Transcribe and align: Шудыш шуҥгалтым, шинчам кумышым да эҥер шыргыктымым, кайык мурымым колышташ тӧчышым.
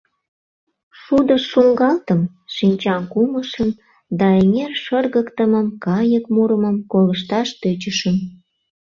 Шудыш 1.01 1.43
шуҥгалтым, 1.51 2.21
шинчам 2.55 3.03
кумышым 3.11 3.69
да 4.19 4.27
эҥер 4.41 4.71
шыргыктымым, 4.83 5.67
кайык 5.85 6.25
мурымым 6.35 6.77
колышташ 6.91 7.49
тӧчышым. 7.61 8.17